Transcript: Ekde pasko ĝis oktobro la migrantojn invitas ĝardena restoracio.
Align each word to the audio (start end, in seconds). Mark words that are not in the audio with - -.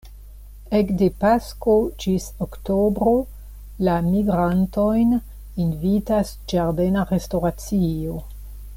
Ekde 0.77 1.07
pasko 1.23 1.75
ĝis 2.05 2.25
oktobro 2.45 3.13
la 3.89 3.99
migrantojn 4.07 5.15
invitas 5.67 6.35
ĝardena 6.55 7.09
restoracio. 7.15 8.21